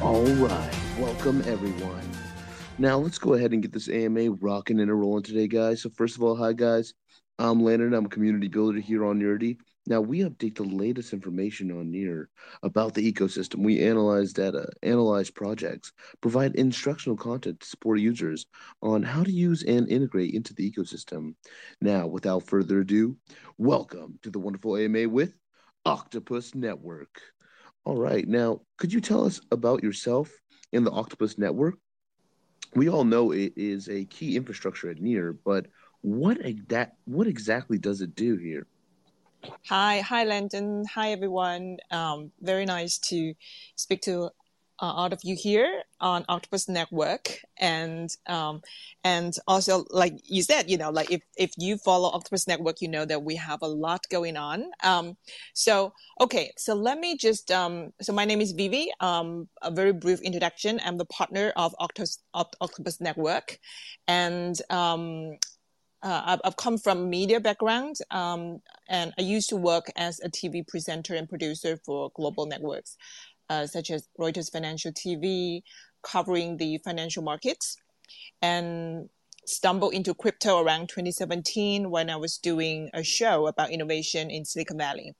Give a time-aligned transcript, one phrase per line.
[0.00, 2.08] All right, welcome everyone.
[2.78, 5.82] Now let's go ahead and get this AMA rocking and rolling today, guys.
[5.82, 6.94] So first of all, hi guys.
[7.40, 7.92] I'm Landon.
[7.94, 9.58] I'm a community builder here on Nearity.
[9.88, 12.30] Now we update the latest information on Near
[12.62, 13.64] about the ecosystem.
[13.64, 18.46] We analyze data, analyze projects, provide instructional content to support users
[18.80, 21.34] on how to use and integrate into the ecosystem.
[21.80, 23.16] Now, without further ado,
[23.56, 25.34] welcome to the wonderful AMA with
[25.84, 27.20] Octopus Network.
[27.88, 28.28] All right.
[28.28, 30.30] Now, could you tell us about yourself
[30.74, 31.76] and the Octopus Network?
[32.74, 35.68] We all know it is a key infrastructure at Near, but
[36.02, 38.66] what exact what exactly does it do here?
[39.68, 40.84] Hi, hi, Landon.
[40.94, 41.78] Hi, everyone.
[41.90, 43.32] Um, very nice to
[43.76, 44.32] speak to
[44.80, 48.62] uh, all of you here on Octopus Network, and um,
[49.02, 52.88] and also like you said, you know, like if if you follow Octopus Network, you
[52.88, 54.70] know that we have a lot going on.
[54.84, 55.16] Um,
[55.54, 58.90] so okay, so let me just um, so my name is Vivi.
[59.00, 60.80] Um, a very brief introduction.
[60.84, 63.58] I'm the partner of Octopus Octopus Network,
[64.06, 65.38] and um,
[66.02, 70.66] uh, I've, come from media background, um, and I used to work as a TV
[70.66, 72.96] presenter and producer for global networks
[73.50, 75.62] uh, such as Reuters Financial TV,
[76.02, 77.76] covering the financial markets,
[78.42, 79.08] and
[79.46, 84.78] stumbled into crypto around 2017 when I was doing a show about innovation in Silicon
[84.78, 85.14] Valley,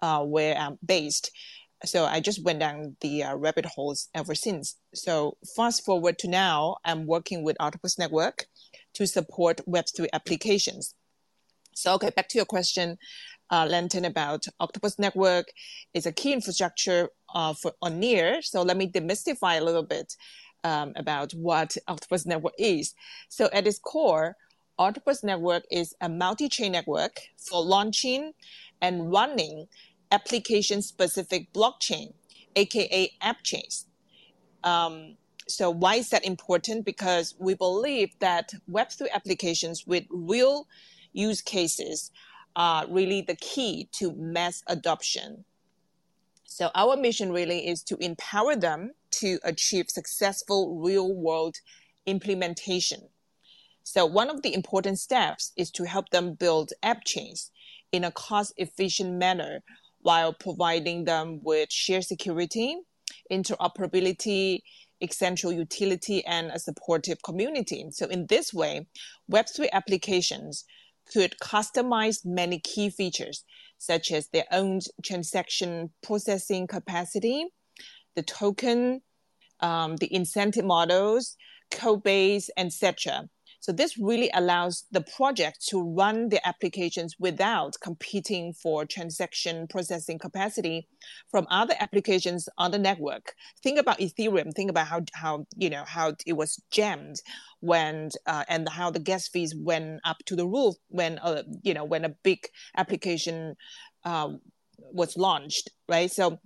[0.00, 1.30] uh, where I'm based.
[1.84, 4.76] So I just went down the uh, rabbit holes ever since.
[4.94, 8.46] So fast forward to now, I'm working with Octopus Network
[8.94, 10.94] to support Web3 applications.
[11.74, 12.98] So, okay, back to your question
[13.52, 15.52] uh, Landon about Octopus Network
[15.92, 18.40] is a key infrastructure uh, for on Near.
[18.42, 20.16] So let me demystify a little bit
[20.64, 22.94] um, about what Octopus Network is.
[23.28, 24.36] So at its core,
[24.78, 28.32] Octopus Network is a multi-chain network for launching
[28.80, 29.68] and running
[30.10, 32.14] application-specific blockchain,
[32.56, 33.86] aka app chains.
[34.64, 36.86] Um, so why is that important?
[36.86, 40.66] Because we believe that Web3 applications with real
[41.12, 42.10] use cases
[42.56, 45.44] are really the key to mass adoption.
[46.44, 51.56] So our mission really is to empower them to achieve successful real world
[52.06, 53.00] implementation.
[53.84, 57.50] So one of the important steps is to help them build app chains
[57.90, 59.62] in a cost efficient manner
[60.02, 62.76] while providing them with shared security,
[63.30, 64.60] interoperability,
[65.00, 67.86] essential utility, and a supportive community.
[67.90, 68.86] So in this way,
[69.30, 70.64] Web3 applications
[71.12, 73.44] could customize many key features,
[73.78, 77.46] such as their own transaction processing capacity,
[78.16, 79.02] the token,
[79.60, 81.36] um, the incentive models,
[81.70, 83.28] code base, etc.
[83.62, 90.18] So this really allows the project to run the applications without competing for transaction processing
[90.18, 90.88] capacity
[91.30, 93.34] from other applications on the network.
[93.62, 94.52] Think about Ethereum.
[94.52, 97.22] Think about how how you know how it was jammed
[97.60, 101.72] when uh, and how the gas fees went up to the roof when uh, you
[101.72, 102.40] know when a big
[102.76, 103.54] application
[104.04, 104.30] uh,
[104.92, 106.10] was launched, right?
[106.10, 106.40] So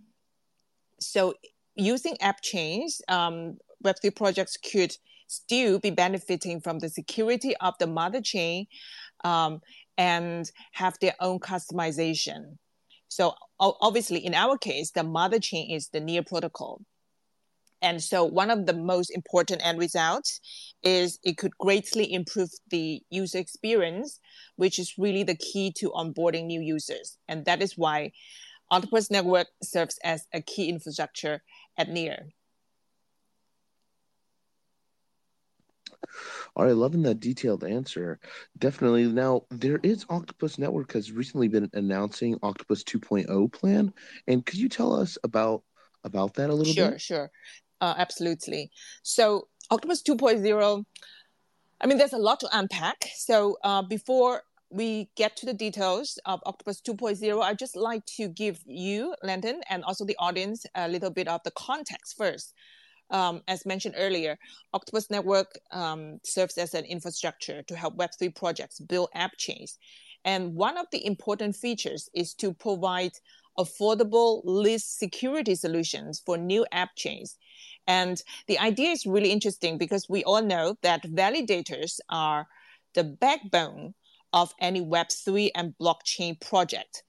[1.00, 1.32] so
[1.76, 4.94] using app chains, um, Web3 projects could
[5.26, 8.66] still be benefiting from the security of the mother chain
[9.24, 9.60] um,
[9.98, 12.56] and have their own customization.
[13.08, 16.82] So obviously, in our case, the mother chain is the Near protocol.
[17.82, 20.40] And so one of the most important end results
[20.82, 24.18] is it could greatly improve the user experience,
[24.56, 27.18] which is really the key to onboarding new users.
[27.28, 28.12] And that is why
[28.70, 31.42] Octopus Network serves as a key infrastructure
[31.78, 32.30] at Near.
[36.54, 38.18] All right, loving that detailed answer.
[38.58, 39.06] Definitely.
[39.06, 43.92] Now, there is Octopus Network has recently been announcing Octopus 2.0 plan,
[44.26, 45.62] and could you tell us about
[46.04, 47.00] about that a little sure, bit?
[47.00, 47.30] Sure, sure.
[47.80, 48.70] Uh, absolutely.
[49.02, 50.84] So, Octopus 2.0
[51.80, 53.04] I mean, there's a lot to unpack.
[53.16, 58.28] So, uh, before we get to the details of Octopus 2.0, I'd just like to
[58.28, 62.54] give you, Landon, and also the audience a little bit of the context first
[63.10, 64.38] um, as mentioned earlier,
[64.72, 69.78] Octopus Network um, serves as an infrastructure to help Web3 projects build app chains.
[70.24, 73.12] And one of the important features is to provide
[73.58, 77.36] affordable least security solutions for new app chains.
[77.86, 82.46] And the idea is really interesting because we all know that validators are
[82.94, 83.94] the backbone
[84.32, 87.04] of any Web3 and blockchain project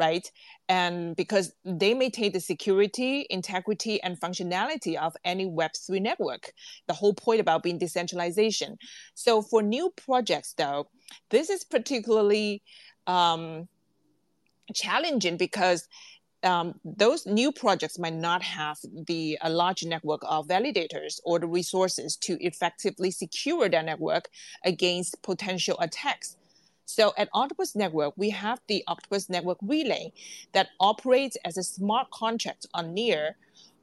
[0.00, 0.26] right?
[0.68, 6.52] And because they maintain the security, integrity, and functionality of any Web3 network,
[6.88, 8.78] the whole point about being decentralization.
[9.14, 10.88] So for new projects, though,
[11.28, 12.62] this is particularly
[13.06, 13.68] um,
[14.74, 15.86] challenging because
[16.42, 21.46] um, those new projects might not have the a large network of validators or the
[21.46, 24.30] resources to effectively secure their network
[24.64, 26.36] against potential attacks.
[26.84, 30.12] So at Octopus Network, we have the Octopus Network Relay
[30.52, 33.36] that operates as a smart contract on Near,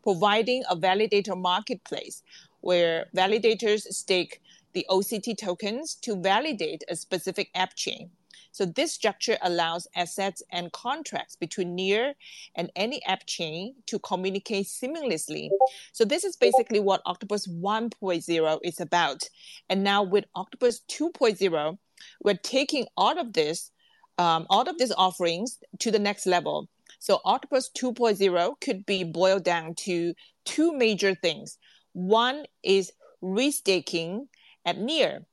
[0.04, 2.24] providing a validator marketplace
[2.62, 4.42] where validators stake
[4.74, 8.10] the OCT tokens to validate a specific app chain.
[8.52, 12.16] So this structure allows assets and contracts between Near
[12.56, 15.50] and any app chain to communicate seamlessly.
[15.92, 19.30] So this is basically what Octopus 1.0 is about.
[19.70, 21.78] And now with Octopus 2.0,
[22.24, 23.72] we're taking all of this,
[24.18, 26.68] um, all of these offerings to the next level.
[27.00, 30.14] So Octopus 2.0 could be boiled down to
[30.46, 31.58] two major things.
[31.94, 32.92] One is
[33.24, 34.28] restaking
[34.66, 35.26] at Near,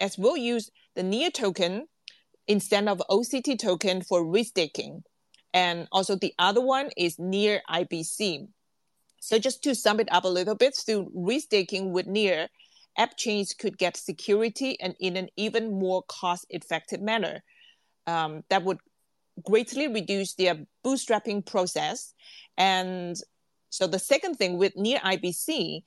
[0.00, 1.86] as we'll use the Near token
[2.46, 5.02] instead of OCT token for restaking.
[5.54, 8.48] And also the other one is near IBC.
[9.20, 12.48] So just to sum it up a little bit, through restaking with near,
[12.98, 17.42] app chains could get security and in an even more cost-effective manner.
[18.06, 18.78] Um, that would
[19.44, 22.14] greatly reduce their bootstrapping process.
[22.56, 23.16] And
[23.70, 25.82] so the second thing with near IBC,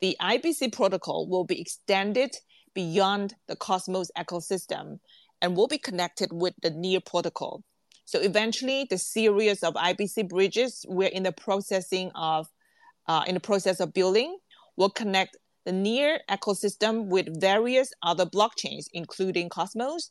[0.00, 2.36] the IBC protocol will be extended
[2.74, 4.98] beyond the Cosmos ecosystem
[5.42, 7.62] and will be connected with the Near protocol.
[8.04, 12.46] So eventually, the series of IBC bridges we're in the processing of,
[13.08, 14.38] uh, in the process of building,
[14.76, 20.10] will connect the Near ecosystem with various other blockchains, including Cosmos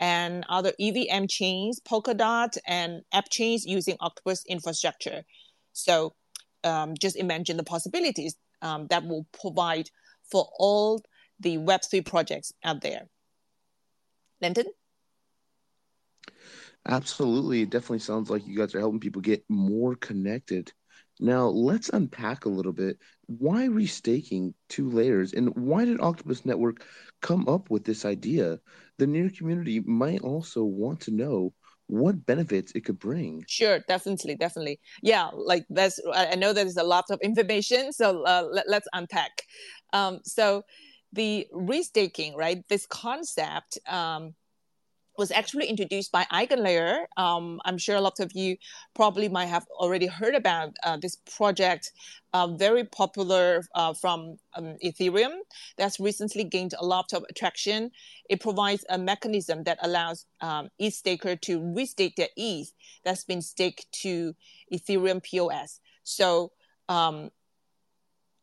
[0.00, 5.22] and other EVM chains, Polkadot, and app chains using Octopus infrastructure.
[5.72, 6.14] So
[6.64, 9.88] um, just imagine the possibilities um, that will provide
[10.28, 11.00] for all
[11.38, 13.02] the Web3 projects out there.
[14.42, 14.66] Landon?
[16.88, 17.62] Absolutely.
[17.62, 20.72] It definitely sounds like you guys are helping people get more connected.
[21.18, 22.98] Now, let's unpack a little bit.
[23.26, 26.84] Why restaking two layers and why did Octopus Network
[27.22, 28.58] come up with this idea?
[28.98, 31.52] The near community might also want to know
[31.86, 33.44] what benefits it could bring.
[33.48, 34.80] Sure, definitely, definitely.
[35.02, 39.42] Yeah, like that's, I know there's a lot of information, so uh, let, us unpack.
[39.92, 40.64] Um, so,
[41.12, 42.62] the restaking, right?
[42.68, 44.34] This concept um,
[45.18, 47.06] was actually introduced by EigenLayer.
[47.16, 48.56] Um, I'm sure a lot of you
[48.94, 51.92] probably might have already heard about uh, this project,
[52.32, 55.34] uh, very popular uh, from um, Ethereum,
[55.78, 57.90] that's recently gained a lot of traction.
[58.28, 62.72] It provides a mechanism that allows um, ETH staker to restake their ETH
[63.04, 64.34] that's been staked to
[64.72, 65.80] Ethereum POS.
[66.04, 66.52] So
[66.88, 67.30] um,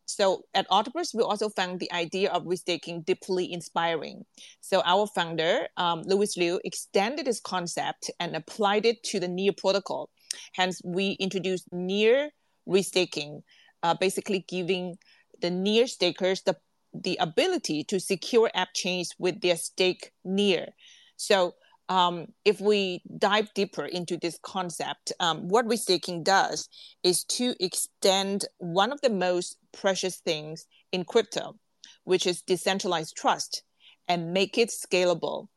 [0.05, 4.25] so at Octopus, we also found the idea of restaking deeply inspiring.
[4.61, 9.53] So our founder, um, Louis Liu, extended this concept and applied it to the Near
[9.53, 10.09] protocol.
[10.53, 12.31] Hence, we introduced Near
[12.67, 13.43] restaking,
[13.81, 14.97] uh, basically giving
[15.41, 16.57] the Near stakers the,
[16.93, 20.67] the ability to secure app chains with their stake Near.
[21.15, 21.55] So
[21.89, 26.69] um, if we dive deeper into this concept, um, what restaking does
[27.03, 31.55] is to extend one of the most precious things in crypto,
[32.03, 33.63] which is decentralized trust,
[34.07, 35.47] and make it scalable.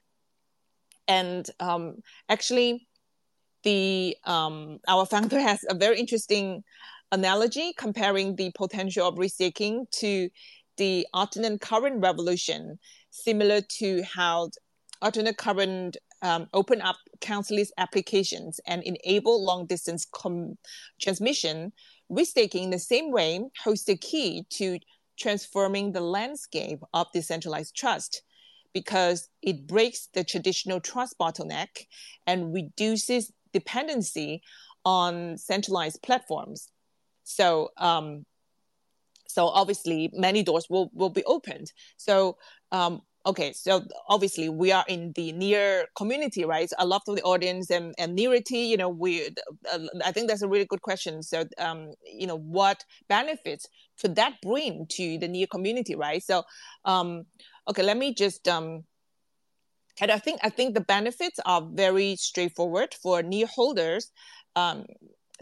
[1.08, 1.96] And um,
[2.28, 2.86] actually,
[3.62, 6.64] the um, our founder has a very interesting
[7.12, 10.28] analogy comparing the potential of restaking to
[10.76, 12.78] the alternate current revolution,
[13.10, 14.50] similar to how
[15.00, 20.56] alternate current um, open up countless applications and enable long distance com-
[21.00, 21.72] transmission,
[22.10, 24.78] restaking in the same way holds the key to
[25.18, 28.22] transforming the landscape of decentralized trust
[28.72, 31.86] because it breaks the traditional trust bottleneck
[32.26, 34.42] and reduces dependency
[34.84, 36.68] on centralized platforms.
[37.24, 38.26] So, um,
[39.26, 41.72] so obviously, many doors will, will be opened.
[41.96, 42.36] So,
[42.70, 46.70] um, okay so obviously we are in the near community right?
[46.78, 49.28] A lot of the audience and, and nearity you know we
[49.72, 51.22] uh, i think that's a really good question.
[51.22, 53.66] So um, you know what benefits
[54.00, 56.22] could that bring to the near community right?
[56.22, 56.44] So
[56.84, 57.26] um,
[57.68, 58.84] okay let me just um,
[60.00, 64.10] and i think i think the benefits are very straightforward for near holders.
[64.54, 64.86] Um,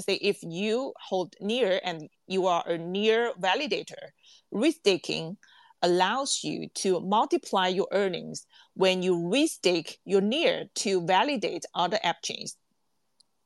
[0.00, 4.10] say if you hold near and you are a near validator
[4.52, 5.36] restaking
[5.84, 12.22] allows you to multiply your earnings when you restake your near to validate other app
[12.22, 12.56] chains.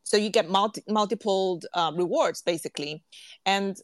[0.04, 3.04] So you get multi- multiple uh, rewards basically.
[3.44, 3.76] And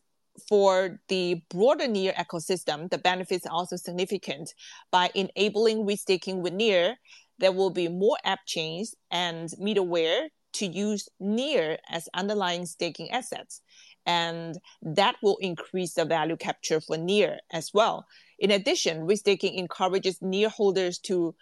[0.48, 4.54] for the broader near ecosystem, the benefits are also significant.
[4.90, 6.96] By enabling restaking with near,
[7.38, 13.60] there will be more app chains and middleware to use NEAR as underlying staking assets.
[14.06, 18.06] And that will increase the value capture for NEAR as well.
[18.38, 21.34] In addition, restaking encourages NEAR holders to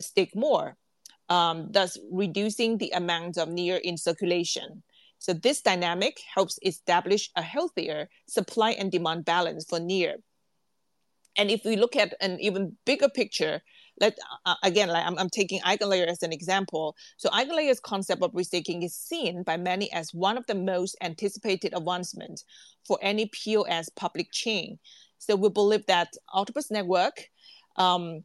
[0.00, 0.76] stake more,
[1.28, 4.82] um, thus reducing the amount of NEAR in circulation.
[5.18, 10.16] So this dynamic helps establish a healthier supply and demand balance for NEAR.
[11.36, 13.62] And if we look at an even bigger picture,
[14.02, 16.96] let uh, again, like I'm, I'm taking EigenLayer as an example.
[17.16, 21.72] So EigenLayer's concept of restaking is seen by many as one of the most anticipated
[21.74, 22.44] advancements
[22.84, 24.78] for any POS public chain.
[25.18, 27.28] So we believe that Octopus Network
[27.76, 28.24] um,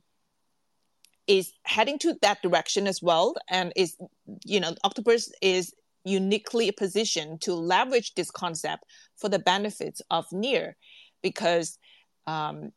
[1.27, 3.95] is heading to that direction as well, and is
[4.43, 8.83] you know Octopus is uniquely positioned to leverage this concept
[9.17, 10.75] for the benefits of NEAR,
[11.21, 11.77] because
[12.25, 12.71] um,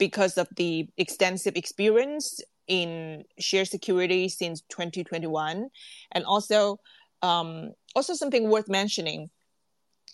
[0.00, 5.68] because of the extensive experience in share security since 2021,
[6.12, 6.78] and also
[7.22, 9.30] um, also something worth mentioning,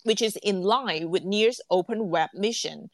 [0.03, 2.89] which is in line with NEAR's open web mission.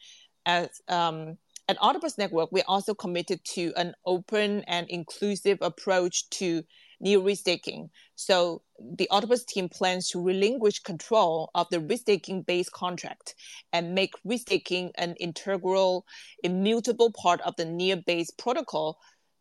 [0.46, 6.64] As um, at Octopus Network, we're also committed to an open and inclusive approach to
[7.04, 7.90] NEAR restaking.
[8.16, 13.36] So the Octopus team plans to relinquish control of the restaking based contract
[13.74, 16.06] and make restaking an integral,
[16.44, 19.00] immutable part of the NEAR based protocol.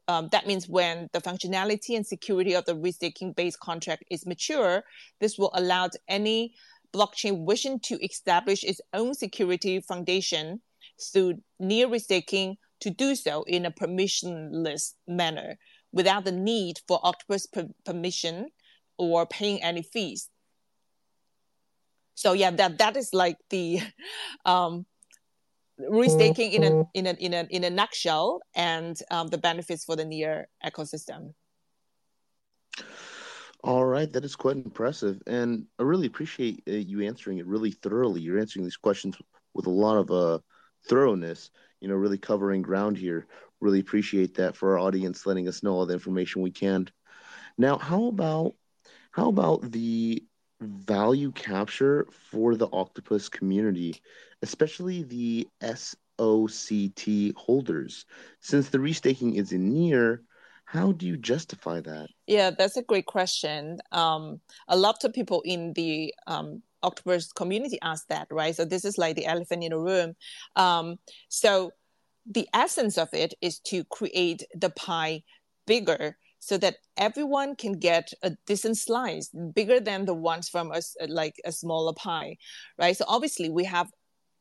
[0.09, 4.83] Um, that means when the functionality and security of the restaking based contract is mature,
[5.21, 6.55] this will allow any
[6.93, 10.61] blockchain wishing to establish its own security foundation
[11.01, 15.57] through NEAR restaking to do so in a permissionless manner
[15.93, 18.49] without the need for Octopus per- permission
[18.99, 20.29] or paying any fees.
[22.15, 23.81] So yeah, that that is like the
[24.45, 24.87] um,
[25.81, 29.97] restaking in a in a in a in a nutshell, and um, the benefits for
[29.97, 31.35] the NEAR ecosystem.
[33.65, 37.71] All right, that is quite impressive, and I really appreciate uh, you answering it really
[37.71, 38.21] thoroughly.
[38.21, 39.17] You're answering these questions
[39.55, 40.39] with a lot of uh,
[40.89, 41.51] thoroughness.
[41.81, 43.27] You know, really covering ground here.
[43.63, 46.89] Really appreciate that for our audience, letting us know all the information we can.
[47.57, 48.57] Now, how about
[49.13, 50.25] how about the
[50.61, 54.01] value capture for the octopus community,
[54.43, 58.05] especially the SOCT holders?
[58.41, 60.23] Since the restaking is in NEAR,
[60.65, 62.09] how do you justify that?
[62.27, 63.79] Yeah, that's a great question.
[63.93, 68.57] Um, a lot of people in the um, octopus community ask that, right?
[68.57, 70.15] So this is like the elephant in the room.
[70.57, 70.97] Um,
[71.29, 71.71] so
[72.27, 75.23] the essence of it is to create the pie
[75.67, 80.81] bigger so that everyone can get a decent slice bigger than the ones from a,
[81.07, 82.37] like a smaller pie
[82.79, 82.97] right?
[82.97, 83.91] So obviously we have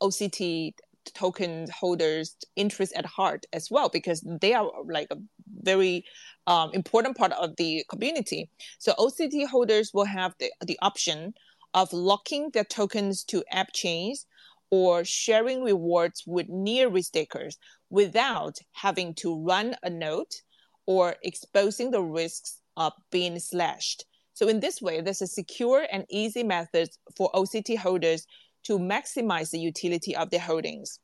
[0.01, 0.73] oct
[1.13, 5.17] token holders interest at heart as well because they are like a
[5.61, 6.05] very
[6.47, 8.49] um, important part of the community.
[8.79, 11.33] So oct holders will have the, the option
[11.73, 14.25] of locking their tokens to app chains
[14.71, 17.55] or sharing rewards with NEAR restakers
[17.89, 20.33] without having to run a node
[20.85, 24.05] or exposing the risks of being slashed.
[24.33, 28.25] So in this way, there's a secure and easy method for OCT holders
[28.63, 30.99] to maximize the utility of their holdings.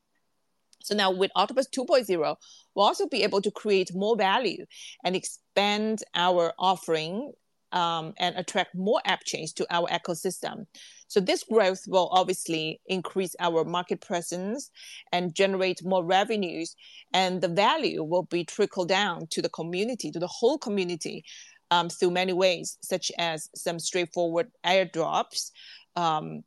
[0.82, 2.36] So now with Octopus 2.0,
[2.74, 4.64] we'll also be able to create more value
[5.04, 7.32] and expand our offering
[7.72, 10.66] um, and attract more app chains to our ecosystem.
[11.08, 14.70] So this growth will obviously increase our market presence
[15.12, 16.76] and generate more revenues,
[17.12, 21.24] and the value will be trickled down to the community, to the whole community,
[21.70, 25.50] um, through many ways, such as some straightforward airdrops.
[25.96, 26.44] Um,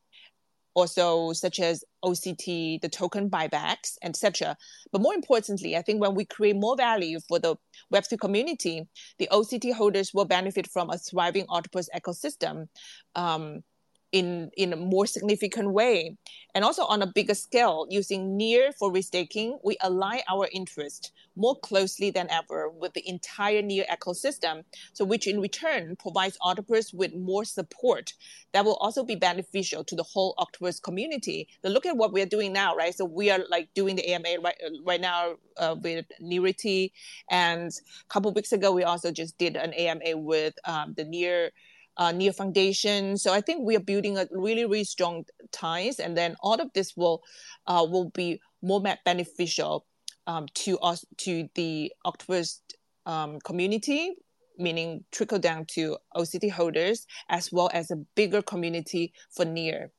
[0.73, 4.55] also such as OCT, the token buybacks, etc.
[4.91, 7.55] But more importantly, I think when we create more value for the
[7.93, 8.87] Web3 community,
[9.19, 12.67] the OCT holders will benefit from a thriving Octopus ecosystem.
[13.15, 13.63] Um,
[14.11, 16.17] in in a more significant way.
[16.53, 21.57] And also on a bigger scale using NEAR for restaking we align our interest more
[21.59, 27.15] closely than ever with the entire NEAR ecosystem so which in return provides octopus with
[27.15, 28.13] more support
[28.51, 31.47] that will also be beneficial to the whole octopus community.
[31.63, 32.93] Now look at what we're doing now right?
[32.93, 36.91] So we are like doing the ama right, right now uh, with Nearity
[37.29, 41.51] and a couple weeks ago we also just did an ama with um, the NEAR
[41.97, 43.17] uh, NEAR Foundation.
[43.17, 46.71] So I think we are building a really, really strong ties, and then all of
[46.73, 47.23] this will
[47.67, 49.85] uh, will be more beneficial
[50.27, 52.61] um, to us to the Octopus
[53.05, 54.15] um, community,
[54.57, 59.91] meaning trickle down to OCT holders as well as a bigger community for NEAR.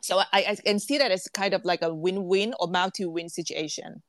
[0.00, 4.02] So I, I can see that as kind of like a win-win or multi-win situation.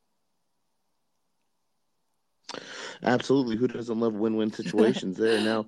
[3.04, 3.58] Absolutely.
[3.58, 5.42] Who doesn't love win-win situations there?
[5.42, 5.68] Now,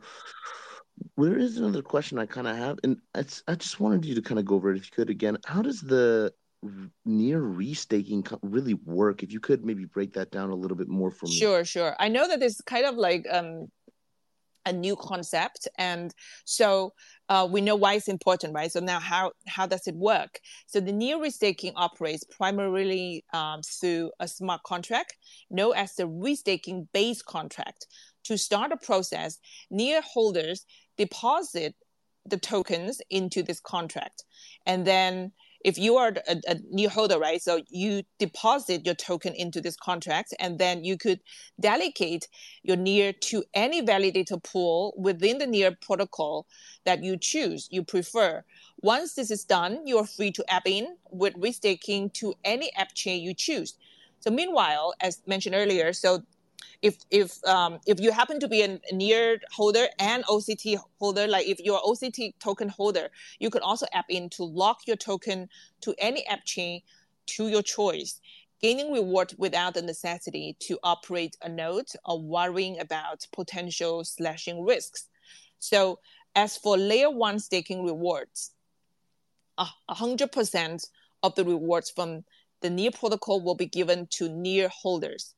[1.18, 4.40] there is another question I kind of have, and I just wanted you to kind
[4.40, 5.38] of go over it if you could again.
[5.46, 6.34] How does the
[7.06, 9.24] near restaking really work?
[9.24, 11.34] If you could maybe break that down a little bit more for me.
[11.34, 11.96] Sure, sure.
[12.00, 13.68] I know that it's kind of like um,
[14.66, 16.14] a new concept, and
[16.46, 16.94] so
[17.30, 18.72] uh, we know why it's important, right?
[18.72, 20.40] So now, how how does it work?
[20.68, 25.18] So the near restaking operates primarily um, through a smart contract
[25.50, 27.88] known as the restaking base contract.
[28.26, 29.38] To start a process,
[29.70, 30.66] near holders
[30.98, 31.76] deposit
[32.26, 34.24] the tokens into this contract.
[34.66, 35.32] And then
[35.66, 37.42] if you are a, a, near holder, right?
[37.42, 41.22] So you deposit your token into this contract, and then you could
[41.60, 42.28] delegate
[42.62, 46.46] your near to any validator pool within the near protocol
[46.86, 48.44] that you choose, you prefer.
[48.82, 52.94] Once this is done, you are free to app in with restaking to any app
[52.94, 53.74] chain you choose.
[54.20, 56.22] So meanwhile, as mentioned earlier, so
[56.82, 61.48] if if um, if you happen to be a near holder and OCT holder, like
[61.48, 65.50] if you're OCT token holder, you could also app in to lock your token
[65.82, 66.82] to any app chain
[67.28, 68.22] to your choice,
[68.62, 75.08] gaining reward without the necessity to operate a node or worrying about potential slashing risks.
[75.60, 76.00] So
[76.36, 78.52] as for layer one staking rewards,
[79.58, 80.88] hundred percent
[81.24, 82.24] of the rewards from
[82.62, 85.36] the near protocol will be given to near holders.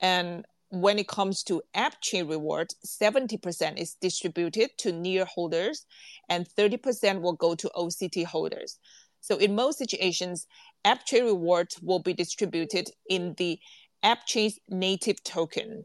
[0.00, 5.84] And when it comes to app chain rewards, 70% is distributed to near holders
[6.30, 8.78] and 30% will go to OCT holders.
[9.20, 10.46] So in most situations,
[10.86, 13.58] app chain rewards will be distributed in the
[14.02, 15.84] app chain's native token.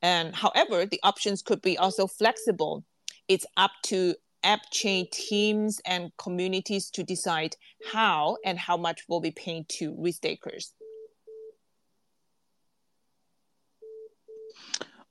[0.00, 2.84] And however, the options could be also flexible.
[3.26, 4.14] It's up to
[4.44, 7.56] app chain teams and communities to decide
[7.90, 10.70] how and how much will be paid to restakers.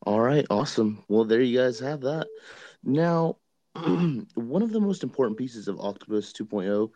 [0.08, 1.04] All right, awesome.
[1.10, 2.28] Well, there you guys have that.
[2.82, 3.36] Now,
[3.76, 6.90] one of the most important pieces of Octopus 2.0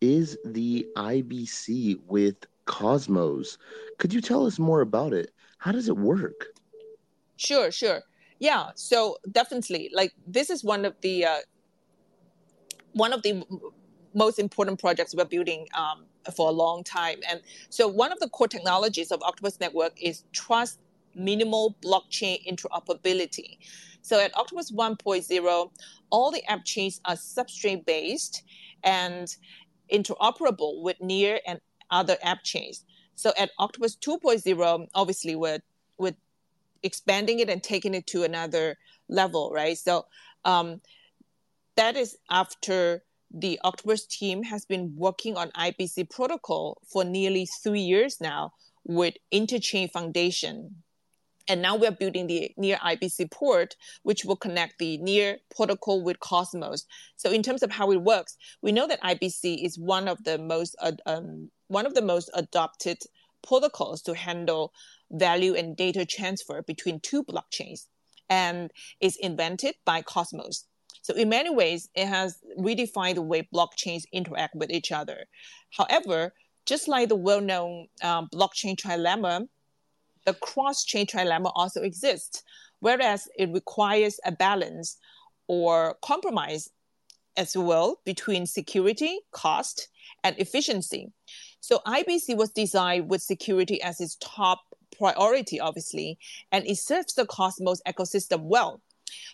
[0.00, 3.58] is the IBC with Cosmos.
[3.98, 5.32] Could you tell us more about it?
[5.58, 6.54] How does it work?
[7.36, 8.02] Sure, sure.
[8.38, 11.38] Yeah, so definitely, like this is one of the uh,
[12.92, 13.42] one of the
[14.14, 16.04] most important projects we're building um,
[16.36, 17.18] for a long time.
[17.28, 20.78] And so, one of the core technologies of Octopus Network is trust
[21.14, 23.58] minimal blockchain interoperability.
[24.02, 25.70] So at Octopus 1.0,
[26.10, 28.42] all the app chains are substrate based
[28.82, 29.34] and
[29.92, 32.84] interoperable with near and other app chains.
[33.14, 35.60] So at Octopus 2.0, obviously we're,
[35.98, 36.16] we're
[36.82, 38.76] expanding it and taking it to another
[39.08, 39.78] level, right?
[39.78, 40.06] So
[40.44, 40.80] um,
[41.76, 47.80] that is after the Octopus team has been working on IBC protocol for nearly three
[47.80, 48.52] years now
[48.84, 50.82] with Interchain Foundation.
[51.48, 56.20] And now we're building the near IBC port, which will connect the near protocol with
[56.20, 56.86] Cosmos.
[57.16, 60.38] So in terms of how it works, we know that IBC is one of the
[60.38, 60.76] most
[61.06, 62.98] um, one of the most adopted
[63.42, 64.72] protocols to handle
[65.10, 67.86] value and data transfer between two blockchains,
[68.28, 70.66] and is invented by Cosmos.
[71.02, 75.24] So in many ways, it has redefined the way blockchains interact with each other.
[75.70, 76.32] However,
[76.64, 79.48] just like the well-known um, blockchain trilemma
[80.24, 82.42] the cross-chain trilemma also exists,
[82.80, 84.98] whereas it requires a balance
[85.48, 86.70] or compromise
[87.36, 89.88] as well between security, cost,
[90.24, 91.12] and efficiency.
[91.60, 94.60] So IBC was designed with security as its top
[94.96, 96.18] priority, obviously,
[96.50, 98.82] and it serves the Cosmos ecosystem well.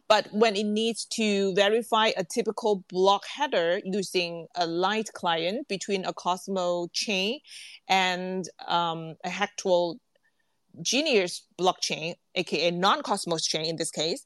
[0.08, 6.04] But when it needs to verify a typical block header using a light client between
[6.04, 7.40] a Cosmos chain
[7.88, 9.98] and um, a actual
[10.82, 14.24] Genius blockchain, aka non-Cosmos chain in this case,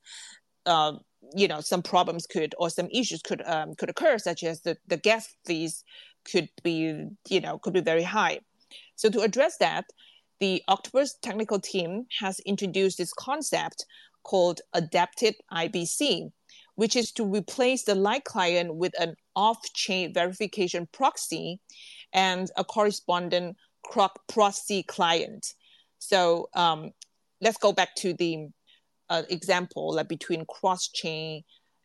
[0.67, 0.93] uh,
[1.35, 4.77] you know, some problems could or some issues could um, could occur, such as the,
[4.87, 5.85] the gas fees
[6.31, 8.41] could be, you know, could be very high.
[8.97, 9.85] So to address that,
[10.41, 13.85] the Octopus technical team has introduced this concept
[14.25, 16.31] called adapted IBC,
[16.75, 21.61] which is to replace the light client with an off-chain verification proxy
[22.13, 23.55] and a corresponding
[24.29, 25.55] proxy client.
[26.03, 26.91] So um,
[27.41, 28.49] let's go back to the
[29.09, 31.45] uh, example like between cross-chain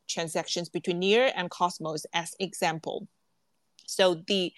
[0.10, 3.08] transactions between Near and Cosmos as example.
[3.86, 4.52] So the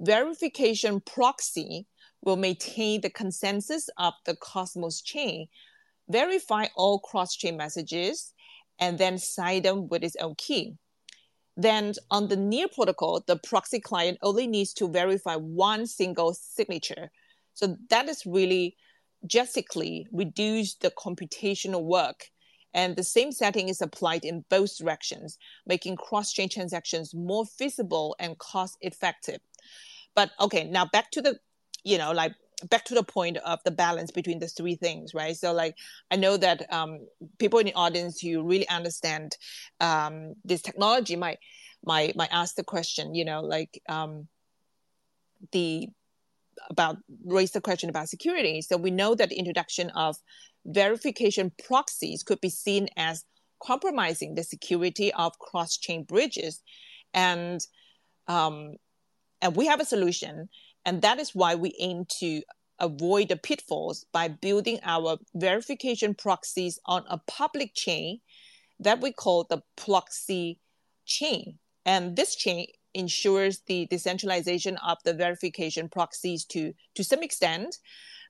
[0.00, 1.86] verification proxy
[2.22, 5.46] will maintain the consensus of the Cosmos chain,
[6.08, 8.34] verify all cross-chain messages,
[8.80, 10.74] and then sign them with its own key.
[11.56, 17.12] Then on the Near protocol, the proxy client only needs to verify one single signature.
[17.52, 18.76] So that is really
[19.26, 22.30] drastically reduce the computational work
[22.74, 28.36] And the same setting is applied in both directions, making cross-chain transactions more feasible and
[28.36, 29.38] cost-effective.
[30.14, 31.38] But okay, now back to the,
[31.84, 32.34] you know, like
[32.68, 35.36] back to the point of the balance between the three things, right?
[35.36, 35.76] So, like,
[36.10, 37.06] I know that um,
[37.38, 39.36] people in the audience who really understand
[39.80, 41.38] um, this technology might
[41.84, 44.26] might might ask the question, you know, like um,
[45.52, 45.88] the
[46.70, 48.62] about raise the question about security.
[48.62, 50.16] So we know that the introduction of
[50.66, 53.24] verification proxies could be seen as
[53.62, 56.62] compromising the security of cross-chain bridges,
[57.12, 57.60] and
[58.28, 58.76] um,
[59.40, 60.48] and we have a solution
[60.84, 62.42] and that is why we aim to
[62.78, 68.20] avoid the pitfalls by building our verification proxies on a public chain
[68.80, 70.58] that we call the Ploxy
[71.06, 71.58] chain.
[71.86, 77.78] And this chain ensures the decentralization of the verification proxies to, to some extent,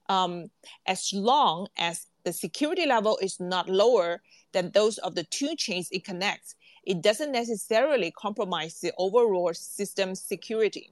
[0.09, 0.51] um,
[0.87, 4.23] as long as the security level is not lower
[4.53, 6.55] than those of the two chains it connects.
[6.85, 10.91] It doesn't necessarily compromise the overall system security.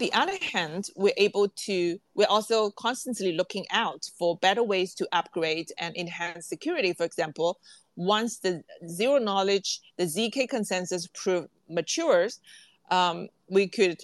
[0.00, 5.08] The other hand, we're able to, we're also constantly looking out for better ways to
[5.12, 6.92] upgrade and enhance security.
[6.92, 7.58] For example,
[7.96, 12.40] once the zero knowledge, the ZK consensus proof matures,
[12.90, 14.00] um, we could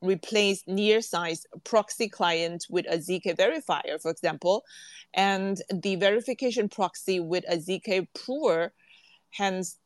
[0.00, 4.64] replace near size proxy client with a ZK verifier, for example,
[5.14, 8.72] and the verification proxy with a ZK prover,
[9.30, 9.76] hence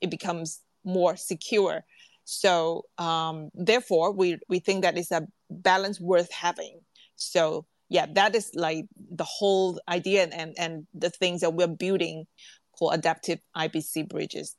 [0.00, 1.84] it becomes more secure.
[2.26, 6.80] So um, therefore, we we think that is a balance worth having.
[7.14, 12.26] So yeah, that is like the whole idea and and, the things that we're building
[12.76, 14.56] called adaptive IBC bridges.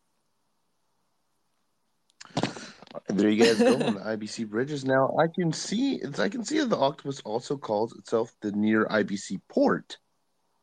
[3.10, 4.86] There you guys go on the IBC bridges.
[4.86, 8.86] Now I can see I can see that the Octopus also calls itself the near
[8.86, 9.98] IBC port.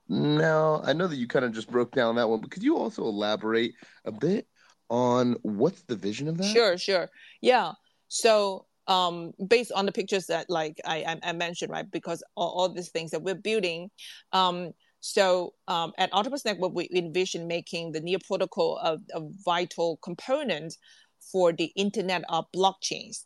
[0.09, 2.79] Now I know that you kind of just broke down that one, but could you
[2.79, 3.75] also elaborate
[4.07, 4.47] a bit
[4.91, 6.45] on what's the vision of that?
[6.45, 7.09] Sure, sure.
[7.41, 7.73] Yeah.
[8.09, 11.91] So um, based on the pictures that like I, I mentioned, right?
[11.91, 13.91] Because all, all these things that we're building.
[14.33, 19.99] Um, so um, at Octopus Network, we envision making the NEAR protocol a, a vital
[20.03, 20.77] component
[21.21, 23.25] for the Internet of blockchains.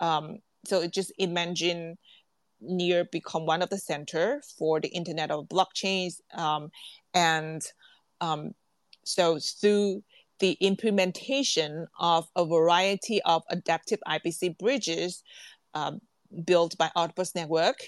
[0.00, 1.96] Um, so just imagine
[2.60, 6.70] NEAR become one of the center for the Internet of blockchains, um,
[7.14, 7.62] and
[8.20, 8.52] um,
[9.04, 10.02] so through
[10.38, 15.22] the implementation of a variety of adaptive IBC bridges
[15.74, 16.00] um,
[16.44, 17.78] built by Octopus Network.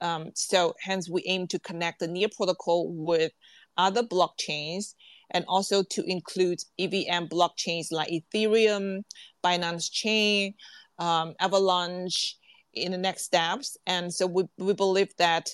[0.00, 3.32] Um, so hence we aim to connect the NEAR protocol with
[3.76, 4.94] other blockchains
[5.30, 9.02] and also to include EVM blockchains like Ethereum,
[9.44, 10.54] Binance Chain,
[10.98, 12.36] um, Avalanche
[12.74, 13.76] in the next steps.
[13.86, 15.50] And so we, we believe that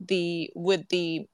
[0.00, 1.26] the with the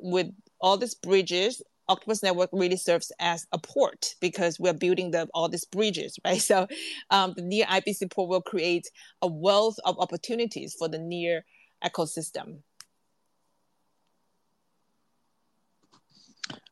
[0.00, 0.28] with
[0.60, 5.48] all these bridges Octopus Network really serves as a port because we're building the, all
[5.48, 6.40] these bridges, right?
[6.40, 6.66] So
[7.10, 8.88] um, the near IBC port will create
[9.20, 11.44] a wealth of opportunities for the near
[11.84, 12.58] ecosystem.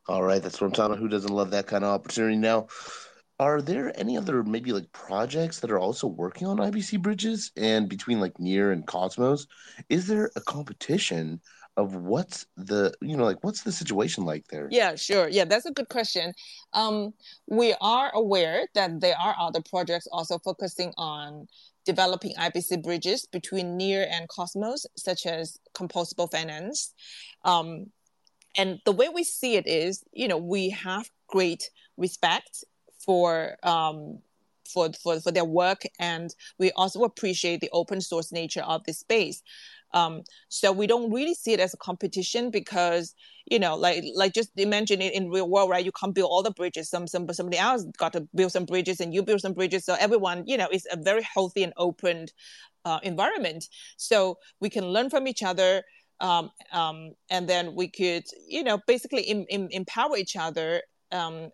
[0.06, 0.96] All right, that's I'm talking.
[0.96, 2.36] Who doesn't love that kind of opportunity?
[2.36, 2.68] Now,
[3.38, 7.88] are there any other maybe like projects that are also working on IBC bridges and
[7.88, 9.46] between like Near and Cosmos?
[9.90, 11.40] Is there a competition
[11.78, 14.68] of what's the you know like what's the situation like there?
[14.70, 15.28] Yeah sure.
[15.28, 16.34] Yeah that's a good question.
[16.72, 17.14] Um,
[17.46, 21.46] we are aware that there are other projects also focusing on
[21.86, 26.92] developing ibc bridges between near and cosmos such as composable finance.
[27.44, 27.86] Um,
[28.56, 32.64] and the way we see it is you know we have great respect
[32.98, 34.18] for um,
[34.68, 38.98] for, for, for their work and we also appreciate the open source nature of this
[38.98, 39.42] space
[39.94, 43.14] um, so we don't really see it as a competition because
[43.50, 45.84] you know, like like just imagine it in real world, right?
[45.84, 46.90] You can't build all the bridges.
[46.90, 49.84] Some some somebody else got to build some bridges, and you build some bridges.
[49.84, 52.26] So everyone, you know, is a very healthy and open
[52.84, 53.68] uh, environment.
[53.96, 55.82] So we can learn from each other.
[56.20, 61.50] Um, um, and then we could, you know, basically empower each other um,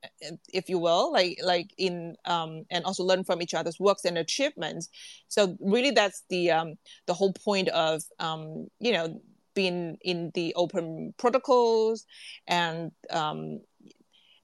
[0.53, 4.19] if you will, like like in um, and also learn from each other's works and
[4.19, 4.89] achievements.
[5.29, 6.75] So really, that's the um,
[7.07, 9.21] the whole point of um, you know
[9.55, 12.07] being in the open protocols
[12.47, 13.61] and um,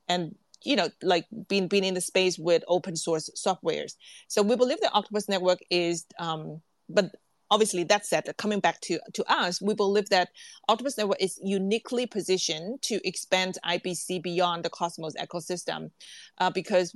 [0.09, 3.94] and you know like being being in the space with open source softwares.
[4.29, 7.14] So we believe the Octopus Network is, um, but
[7.50, 10.28] obviously that said coming back to, to us we believe that
[10.68, 15.90] octopus network is uniquely positioned to expand ibc beyond the cosmos ecosystem
[16.38, 16.94] uh, because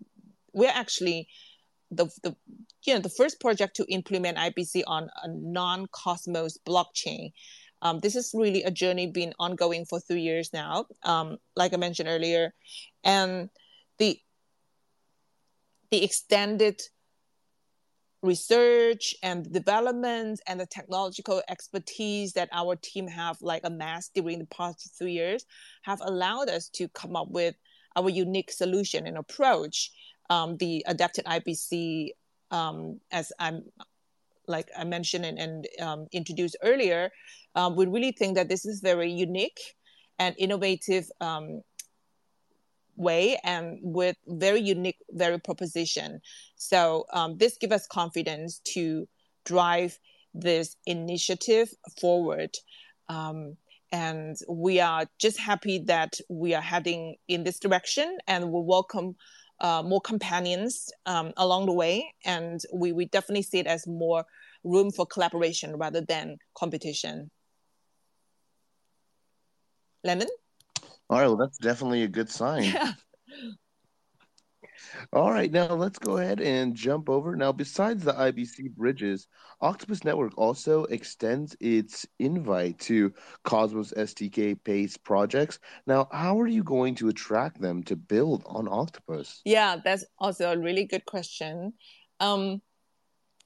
[0.53, 1.29] we're actually
[1.91, 2.35] the, the
[2.85, 7.33] you know the first project to implement ibc on a non-cosmos blockchain.
[7.83, 11.77] Um, this is really a journey been ongoing for three years now, um, like I
[11.77, 12.55] mentioned earlier,
[13.03, 13.51] and
[13.99, 14.19] the
[15.91, 16.81] the extended
[18.25, 24.47] research and development and the technological expertise that our team have like amassed during the
[24.47, 25.45] past three years
[25.83, 27.55] have allowed us to come up with
[27.97, 29.91] our unique solution and approach
[30.31, 32.09] um, the adapted ibc
[32.51, 33.63] um, as i'm
[34.49, 37.11] like i mentioned and, and um, introduced earlier
[37.57, 39.61] um, we really think that this is very unique
[40.19, 41.61] and innovative um,
[42.97, 46.21] way and with very unique very proposition.
[46.57, 49.09] So um, this gives us confidence to
[49.45, 49.99] drive
[50.35, 51.69] this initiative
[52.01, 52.51] forward.
[53.09, 53.57] Um,
[53.93, 59.15] and we are just happy that we are heading in this direction and we welcome
[59.61, 62.13] uh, more companions um, along the way.
[62.25, 64.25] And we, we definitely see it as more
[64.65, 67.31] room for collaboration rather than competition.
[70.03, 70.29] Landon?
[71.11, 72.65] All right, well, that's definitely a good sign.
[72.65, 72.93] Yeah.
[75.13, 77.37] All right, now let's go ahead and jump over.
[77.37, 79.27] Now, besides the IBC bridges,
[79.61, 83.13] Octopus Network also extends its invite to
[83.45, 85.59] Cosmos SDK based projects.
[85.87, 89.41] Now, how are you going to attract them to build on Octopus?
[89.45, 91.75] Yeah, that's also a really good question.
[92.21, 92.63] Um,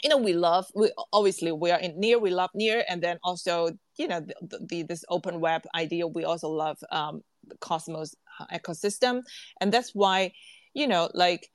[0.02, 3.18] you know, we love, we obviously we are in near, we love near, and then
[3.24, 7.22] also, you know, the, the this open web idea, we also love um,
[7.60, 9.22] Cosmos uh, ecosystem,
[9.60, 10.32] and that's why
[10.74, 11.50] you know, like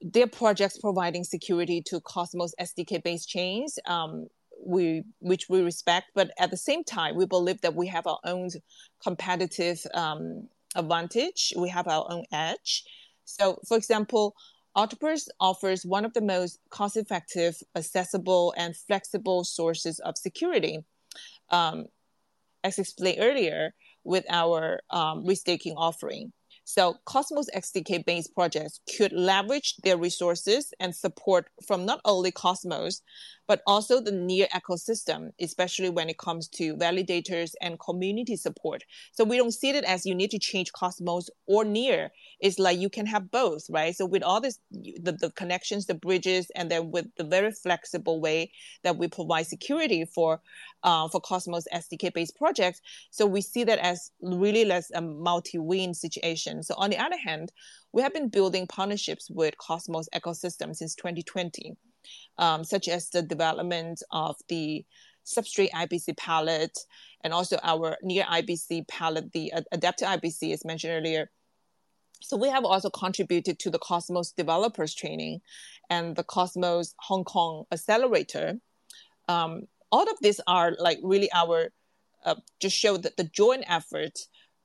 [0.00, 4.26] their projects providing security to Cosmos SDK based chains, um,
[4.64, 8.18] we which we respect, but at the same time, we believe that we have our
[8.24, 8.48] own
[9.02, 11.52] competitive um, advantage.
[11.56, 12.84] We have our own edge.
[13.24, 14.34] So, for example,
[14.74, 20.84] Octopus offers one of the most cost effective, accessible, and flexible sources of security.
[21.50, 21.86] Um,
[22.64, 23.72] as explained earlier,
[24.06, 26.32] with our um, restaking offering.
[26.64, 33.02] So Cosmos SDK based projects could leverage their resources and support from not only Cosmos,
[33.46, 38.84] but also the near ecosystem, especially when it comes to validators and community support.
[39.12, 42.10] So we don't see it as you need to change Cosmos or near.
[42.40, 43.94] It's like you can have both, right?
[43.94, 48.20] So with all this, the, the connections, the bridges, and then with the very flexible
[48.20, 48.50] way
[48.82, 50.40] that we provide security for
[50.82, 52.80] uh, for Cosmos SDK based projects,
[53.10, 56.62] so we see that as really less a multi-win situation.
[56.62, 57.50] So on the other hand,
[57.92, 61.76] we have been building partnerships with Cosmos ecosystem since 2020
[62.38, 64.84] um, such as the development of the
[65.24, 66.78] substrate IBC pallet
[67.24, 71.30] and also our near IBC pallet, the adaptive IBC, as mentioned earlier.
[72.22, 75.40] So we have also contributed to the Cosmos developers training
[75.90, 78.58] and the Cosmos Hong Kong accelerator.
[79.28, 81.72] Um, all of these are like really our
[82.24, 84.18] uh, just show that the joint effort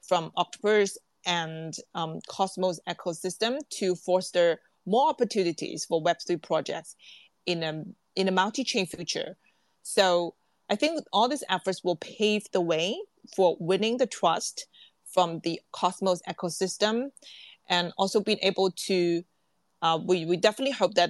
[0.08, 6.96] from Octopus and um, Cosmos ecosystem to foster more opportunities for Web3 projects
[7.46, 7.84] in a
[8.16, 9.38] in a multi-chain future.
[9.84, 10.36] So
[10.70, 12.98] I think all these efforts will pave the way
[13.36, 14.68] for winning the trust
[15.06, 17.12] from the Cosmos ecosystem,
[17.70, 19.24] and also being able to.
[19.82, 21.10] Uh, we we definitely hope that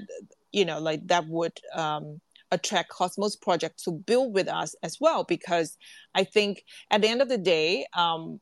[0.52, 5.24] you know like that would um, attract Cosmos project to build with us as well
[5.24, 5.78] because
[6.16, 7.86] I think at the end of the day.
[7.94, 8.40] Um,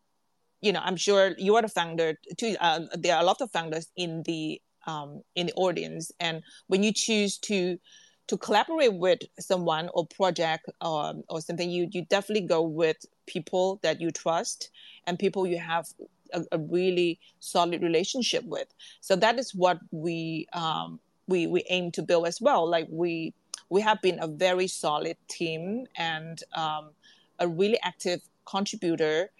[0.62, 2.58] you know, I'm sure you are the founder too.
[2.60, 6.12] Uh, there are a lot of founders in the um, in the audience.
[6.20, 7.80] And when you choose to
[8.28, 13.80] to collaborate with someone or project um, or something, you you definitely go with people
[13.82, 14.70] that you trust
[15.08, 15.88] and people you have
[16.34, 18.68] a, a really solid relationship with.
[19.02, 22.70] So that is what we um, we we aim to build as well.
[22.70, 23.34] Like we
[23.70, 26.92] we have been a very solid team and um,
[27.39, 29.32] a really active contributor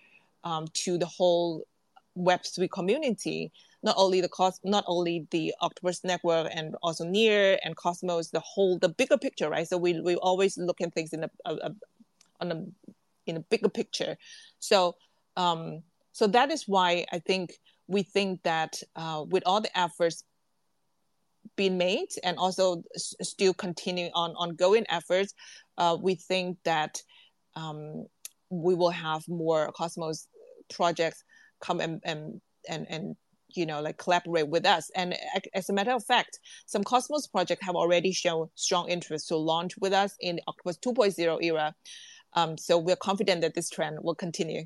[0.44, 1.66] um, to the whole
[2.18, 7.76] Web3 community not only the cost, not only the Octopus network and also Near and
[7.76, 9.68] Cosmos, the whole, the bigger picture, right?
[9.68, 11.76] So we we always look at things in a, a, a
[12.42, 12.66] on a
[13.26, 14.18] in a bigger picture.
[14.60, 14.96] So
[15.38, 20.24] um, so that is why I think we think that uh, with all the efforts
[21.56, 25.34] being made and also still continuing on ongoing efforts,
[25.78, 27.02] uh, we think that
[27.56, 28.06] um,
[28.50, 30.28] we will have more Cosmos
[30.74, 31.24] projects
[31.62, 33.16] come and and and, and
[33.56, 35.16] you know like collaborate with us and
[35.54, 39.78] as a matter of fact some cosmos projects have already shown strong interest to launch
[39.78, 41.74] with us in the octopus 2.0 era
[42.34, 44.64] um, so we're confident that this trend will continue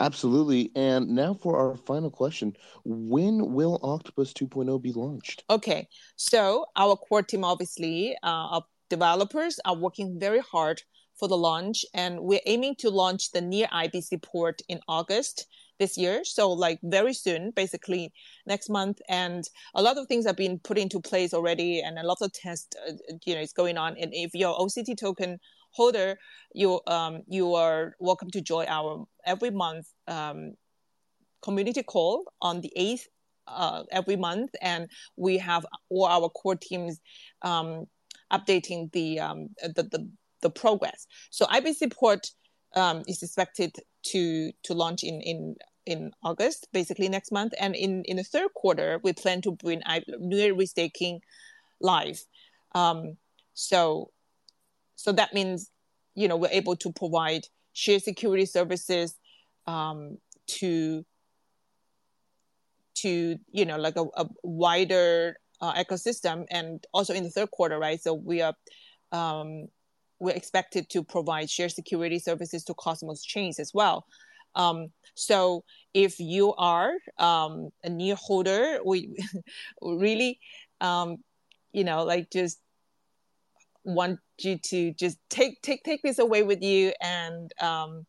[0.00, 0.70] Absolutely.
[0.76, 5.42] And now for our final question When will Octopus 2.0 be launched?
[5.50, 5.88] Okay.
[6.14, 10.82] So, our core team, obviously, uh, developers are working very hard
[11.18, 15.46] for the launch, and we're aiming to launch the near IBC port in August
[15.78, 16.24] this year.
[16.24, 18.12] So like very soon, basically
[18.46, 22.06] next month, and a lot of things have been put into place already, and a
[22.06, 22.92] lot of tests, uh,
[23.24, 23.96] you know, is going on.
[23.98, 25.38] And if you're OCT token
[25.70, 26.18] holder,
[26.54, 30.54] you um you are welcome to join our every month um,
[31.42, 33.06] community call on the eighth
[33.46, 37.00] uh, every month, and we have all our core teams
[37.42, 37.86] um,
[38.32, 40.10] updating the, um, the, the
[40.40, 41.06] the progress.
[41.30, 42.30] So IBC port
[42.74, 45.56] um, is expected to to launch in in
[45.88, 49.80] in August, basically next month, and in in the third quarter we plan to bring
[50.18, 51.20] near restaking
[51.80, 52.20] live.
[52.74, 53.16] Um,
[53.54, 54.10] so
[54.96, 55.70] so that means
[56.14, 59.16] you know we're able to provide shared security services
[59.66, 60.18] um,
[60.58, 61.04] to
[62.96, 66.44] to you know like a, a wider uh, ecosystem.
[66.50, 68.00] And also in the third quarter right?
[68.00, 68.54] So we are
[69.10, 69.68] um,
[70.20, 74.04] we're expected to provide shared security services to cosmos chains as well
[74.54, 79.16] um, so if you are um, a new holder we
[79.82, 80.38] really
[80.80, 81.16] um,
[81.72, 82.60] you know like just
[83.84, 88.06] want you to just take take take this away with you and um,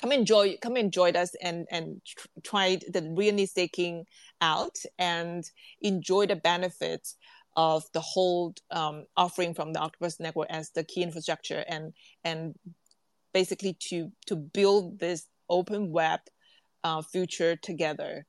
[0.00, 2.00] come enjoy come enjoy us and and
[2.42, 4.04] try the restaking
[4.40, 7.16] out and enjoy the benefits
[7.56, 11.92] of the whole um, offering from the Octopus network as the key infrastructure and
[12.24, 12.54] and
[13.32, 16.20] basically to to build this open web
[16.82, 18.26] uh, future together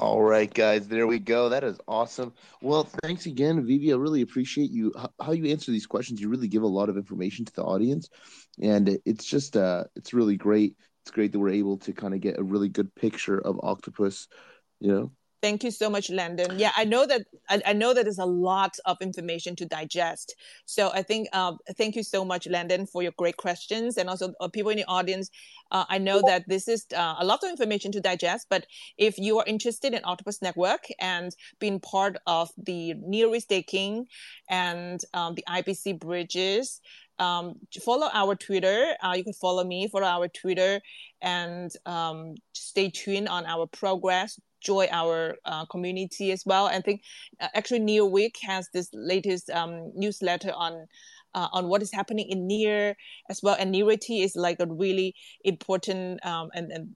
[0.00, 1.50] All right, guys, there we go.
[1.50, 2.32] That is awesome.
[2.62, 3.92] Well, thanks again, Vivi.
[3.92, 6.20] I really appreciate you how you answer these questions.
[6.20, 8.08] You really give a lot of information to the audience,
[8.62, 10.76] and it's just uh, it's really great.
[11.02, 14.28] It's great that we're able to kind of get a really good picture of Octopus,
[14.78, 16.58] you know, Thank you so much, Landon.
[16.58, 20.34] Yeah, I know that I, I, know that there's a lot of information to digest.
[20.66, 24.34] So I think uh, thank you so much, Landon, for your great questions, and also
[24.40, 25.30] uh, people in the audience.
[25.70, 28.66] Uh, I know that this is uh, a lot of information to digest, but
[28.98, 34.04] if you are interested in Octopus Network and being part of the near restaking
[34.50, 36.82] and um, the IBC bridges,
[37.18, 38.94] um, follow our Twitter.
[39.02, 40.80] Uh, you can follow me, follow our Twitter,
[41.20, 46.66] and um, stay tuned on our progress join our uh, community as well.
[46.66, 47.02] I think
[47.40, 50.86] uh, actually Near Week has this latest um, newsletter on
[51.34, 52.96] uh, on what is happening in near
[53.28, 53.56] as well.
[53.58, 56.94] And nearity is like a really important um, and, and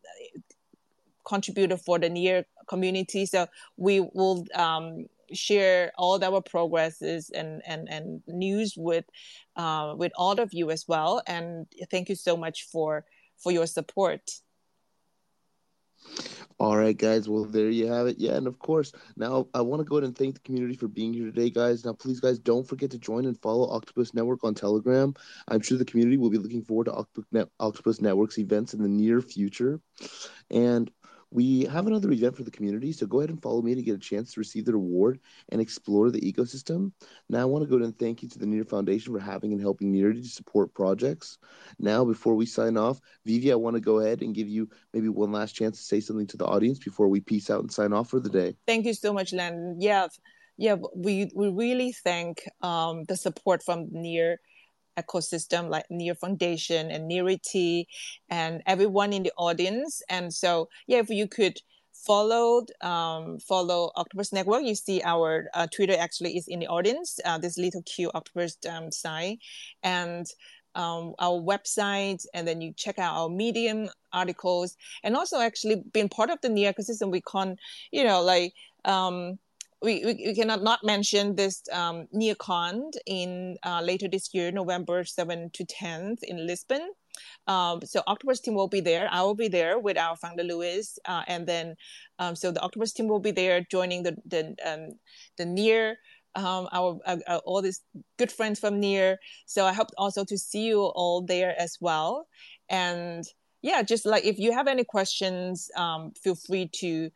[1.24, 3.26] contributor for the near community.
[3.26, 3.46] So
[3.76, 9.04] we will um, share all our progresses and, and, and news with
[9.56, 11.22] uh, with all of you as well.
[11.26, 13.04] And thank you so much for
[13.38, 14.20] for your support.
[16.60, 17.28] All right, guys.
[17.28, 18.18] Well, there you have it.
[18.18, 20.86] Yeah, and of course, now I want to go ahead and thank the community for
[20.86, 21.84] being here today, guys.
[21.84, 25.14] Now, please, guys, don't forget to join and follow Octopus Network on Telegram.
[25.48, 27.06] I'm sure the community will be looking forward to
[27.58, 29.80] Octopus Network's events in the near future.
[30.50, 30.90] And
[31.34, 33.96] we have another event for the community, so go ahead and follow me to get
[33.96, 35.18] a chance to receive the reward
[35.48, 36.92] and explore the ecosystem.
[37.28, 39.52] Now, I want to go ahead and thank you to the Near Foundation for having
[39.52, 41.38] and helping Nearity to support projects.
[41.80, 45.08] Now, before we sign off, Vivi, I want to go ahead and give you maybe
[45.08, 47.92] one last chance to say something to the audience before we peace out and sign
[47.92, 48.54] off for the day.
[48.64, 49.78] Thank you so much, Len.
[49.80, 50.06] Yeah,
[50.56, 54.38] yeah, we we really thank um, the support from Near
[54.98, 57.88] ecosystem like Near Foundation and Nearity
[58.28, 60.02] and everyone in the audience.
[60.08, 61.60] And so, yeah, if you could
[61.92, 67.18] follow um, follow Octopus Network, you see our uh, Twitter actually is in the audience.
[67.24, 69.38] Uh, this little cute Octopus um, sign,
[69.82, 70.26] and
[70.74, 76.08] um, our website, and then you check out our Medium articles, and also actually being
[76.08, 77.56] part of the Near ecosystem, we can,
[77.90, 78.52] you know, like
[78.84, 79.38] um,
[79.84, 85.52] we, we, cannot not mention this um, NearCon in uh, later this year, November 7th
[85.52, 86.90] to 10th in Lisbon.
[87.46, 89.08] Um, so Octopus team will be there.
[89.10, 91.76] I will be there with our founder Louis, uh, and then
[92.18, 94.98] um, so the Octopus team will be there joining the the um,
[95.36, 95.96] the near.
[96.36, 97.80] Um, our, our, our, all these
[98.18, 99.18] good friends from near.
[99.46, 102.26] So I hope also to see you all there as well.
[102.68, 103.24] And
[103.62, 107.10] yeah, just like if you have any questions, um, feel free to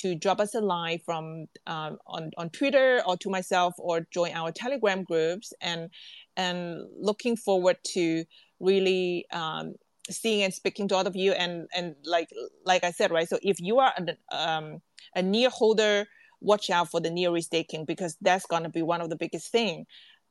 [0.00, 4.32] to drop us a line from um, on on Twitter or to myself or join
[4.32, 5.90] our Telegram groups and
[6.36, 8.24] and looking forward to
[8.60, 9.74] really um,
[10.10, 11.32] seeing and speaking to all of you.
[11.32, 12.28] And and like
[12.64, 14.80] like I said right so if you are a, um,
[15.14, 16.06] a near holder
[16.40, 19.52] watch out for the near restaking because that's going to be one of the biggest
[19.52, 19.86] thing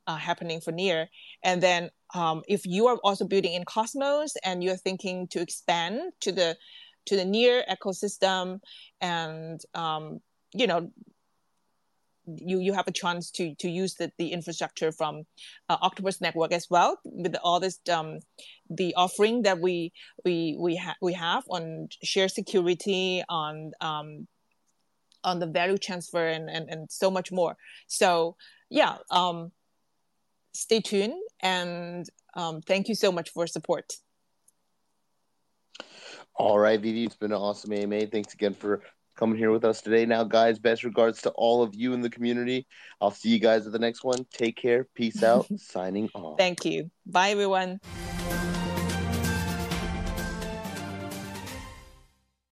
[0.06, 1.08] uh, happening for near.
[1.44, 6.12] And then um, if you are also building in cosmos and you're thinking to expand
[6.20, 6.56] to the
[7.06, 8.60] to the near ecosystem
[9.00, 10.20] and um,
[10.52, 10.90] you know
[12.26, 15.24] you you have a chance to to use the, the infrastructure from
[15.68, 18.18] uh, Octopus Network as well with all this um,
[18.68, 19.92] the offering that we
[20.24, 24.26] we we have we have on share security on um,
[25.24, 27.56] on the value transfer and, and and so much more.
[27.86, 28.36] So
[28.68, 29.52] yeah, um,
[30.52, 33.94] stay tuned and um, thank you so much for support.
[36.40, 38.06] All right, Vivi, it's been an awesome AMA.
[38.06, 38.80] Thanks again for
[39.14, 40.06] coming here with us today.
[40.06, 42.66] Now, guys, best regards to all of you in the community.
[42.98, 44.24] I'll see you guys at the next one.
[44.32, 44.88] Take care.
[44.94, 45.46] Peace out.
[45.58, 46.38] Signing off.
[46.38, 46.90] Thank you.
[47.04, 47.78] Bye, everyone.